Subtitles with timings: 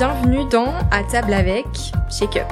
[0.00, 1.66] bienvenue dans À table avec
[2.10, 2.46] Shake Up.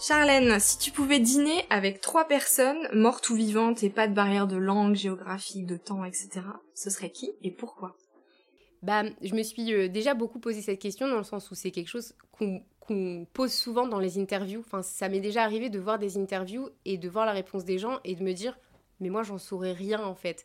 [0.00, 4.48] Charlène, si tu pouvais dîner avec trois personnes, mortes ou vivantes et pas de barrière
[4.48, 6.40] de langue, géographique, de temps, etc.,
[6.74, 7.94] ce serait qui et pourquoi?
[8.82, 11.70] Bah, je me suis euh, déjà beaucoup posé cette question dans le sens où c'est
[11.70, 12.12] quelque chose
[12.80, 14.64] qu'on pose souvent dans les interviews.
[14.66, 17.78] Enfin, ça m'est déjà arrivé de voir des interviews et de voir la réponse des
[17.78, 18.58] gens et de me dire,
[19.00, 20.44] mais moi, j'en saurais rien en fait.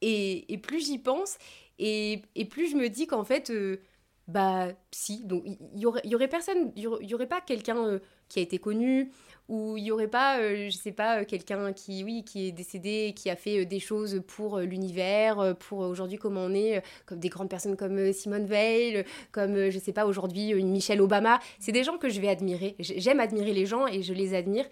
[0.00, 1.38] Et, et plus j'y pense,
[1.78, 3.80] et, et, plus je me dis qu'en fait, euh,
[4.26, 8.42] bah si, donc il y, aurait, personne, il y, aurait pas quelqu'un euh, qui a
[8.42, 9.10] été connu,
[9.48, 12.52] ou il y aurait pas, euh, je sais pas, euh, quelqu'un qui, oui, qui est
[12.52, 17.28] décédé, qui a fait des choses pour l'univers, pour aujourd'hui comment on est, comme des
[17.28, 21.38] grandes personnes comme Simone Veil, comme, je sais pas, aujourd'hui une Michelle Obama.
[21.58, 22.76] C'est des gens que je vais admirer.
[22.78, 24.64] J'aime admirer les gens et je les admire,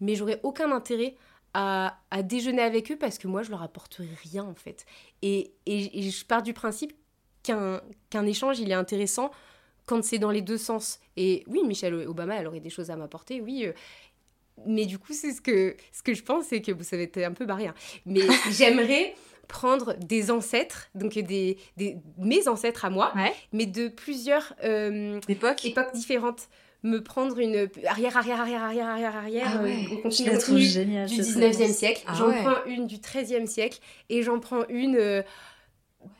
[0.00, 1.14] mais j'aurais aucun intérêt
[1.58, 4.84] à, à, déjeuner avec eux parce que moi, je leur apporterai rien en fait.
[5.22, 6.92] Et, et, et je pars du principe
[7.42, 9.30] qu'un échange, il est intéressant
[9.86, 11.00] quand c'est dans les deux sens.
[11.16, 13.66] Et oui, Michelle Obama, elle aurait des choses à m'apporter, oui.
[14.66, 17.18] Mais du coup, c'est ce que, ce que je pense, c'est que vous savez, être
[17.18, 17.68] un peu barré.
[17.68, 17.74] Hein.
[18.04, 18.20] Mais
[18.50, 19.14] j'aimerais
[19.48, 23.32] prendre des ancêtres, donc des, des, mes ancêtres à moi, ouais.
[23.52, 25.64] mais de plusieurs euh, époques.
[25.64, 26.48] époques différentes
[26.86, 29.86] me prendre une arrière, arrière, arrière, arrière, arrière, arrière, ah ouais.
[29.92, 32.02] euh, continue, continue génial, du 19e siècle.
[32.06, 32.42] Ah j'en ouais.
[32.42, 35.22] prends une du 13e siècle et j'en prends une euh,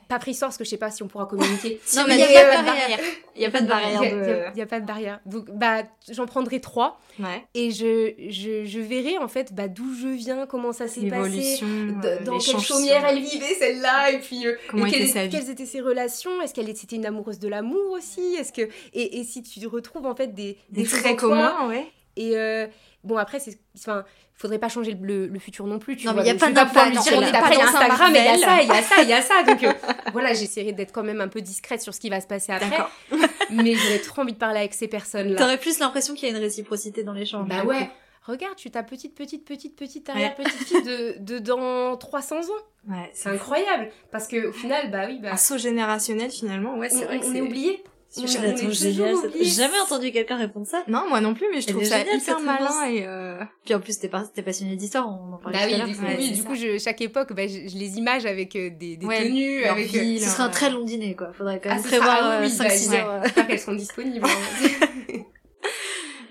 [0.08, 1.80] pas pris parce que je sais pas si on pourra communiquer.
[1.96, 2.98] non, mais il n'y a, a, pas de barrière.
[3.34, 4.02] Il n'y a pas de barrière.
[4.02, 5.20] Il n'y a, pas de barrière.
[5.26, 7.00] Donc, bah, j'en prendrai trois.
[7.18, 7.44] Ouais.
[7.54, 11.60] Et je, je, je verrai, en fait, bah, d'où je viens, comment ça s'est passé,
[11.62, 15.66] euh, dans quelle chaumière elle vivait, celle-là, et puis, euh, comment et était quelles, étaient
[15.66, 16.40] ses relations?
[16.42, 18.36] Est-ce qu'elle était une amoureuse de l'amour aussi?
[18.38, 21.86] Est-ce que et, et si tu retrouves, en fait, des, des, des traits communs, ouais.
[22.16, 22.66] Et euh,
[23.04, 25.96] bon, après, c'est, enfin, faudrait pas changer le, le, futur non plus.
[25.96, 28.62] Tu non, vois, mais il y a pas pas Instagram, mais il y a ça,
[28.62, 29.42] il y a ça, il y a ça.
[29.42, 29.72] Donc, euh,
[30.12, 32.78] voilà, j'essaierai d'être quand même un peu discrète sur ce qui va se passer après.
[33.50, 35.36] mais j'aurais trop envie de parler avec ces personnes-là.
[35.36, 37.48] T'aurais plus l'impression qu'il y a une réciprocité dans l'échange.
[37.48, 37.90] Bah ouais.
[38.26, 42.42] Regarde, tu ta petite, petite, petite, petite arrière-petite-fille de, de dans 300 ans.
[42.88, 43.88] Ouais, c'est incroyable.
[44.10, 45.32] Parce que au final, bah oui, bah.
[45.32, 47.20] Un saut générationnel finalement, ouais, c'est on, vrai.
[47.24, 47.84] on est oublié.
[48.14, 49.14] Je trouve génial.
[49.34, 50.82] J'ai jamais entendu quelqu'un répondre ça.
[50.88, 53.42] Non, moi non plus, mais je trouve ça génial, hyper malin et euh...
[53.64, 55.96] Puis en plus, t'es pas, passionné d'histoire, on en parlait bah tout oui, à du
[55.96, 58.96] coup, oui, du coup, je, chaque époque, bah, je, je, les image avec euh, des,
[58.96, 59.88] des ouais, tenues, avec.
[59.88, 61.32] Ville, Ce sera un très long dîner, quoi.
[61.32, 63.22] Faudrait quand même ah, prévoir ah, oui, 5-6 bah, heures.
[63.24, 64.26] J'espère qu'elles sont disponibles.
[64.26, 64.86] hein.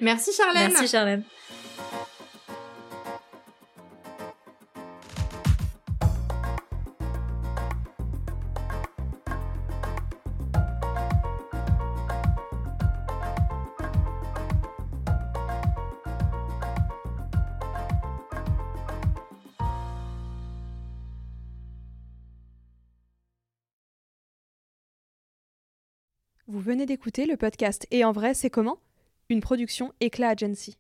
[0.02, 0.72] Merci Charlène.
[0.72, 1.24] Merci Charlène.
[26.48, 28.78] Vous venez d'écouter le podcast Et en vrai, c'est comment?
[29.30, 30.78] Une production Éclat Agency.